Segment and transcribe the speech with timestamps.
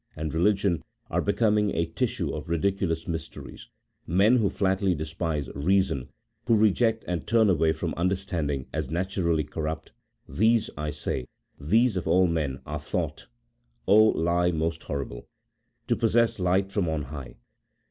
[0.15, 0.81] and religion
[1.11, 3.69] are become a tissue of ridiculous mysteries;
[4.07, 6.09] men, who flatly despise reason,
[6.47, 9.91] who reject and turn away from understanding as naturally corrupt,
[10.27, 11.27] these, I say,
[11.59, 13.27] these of all men, are thought,
[13.85, 15.27] he most horrible!
[15.85, 17.35] to possess light from on High.